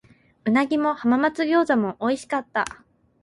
[0.45, 2.65] 鰻も浜松餃子も美味しかった。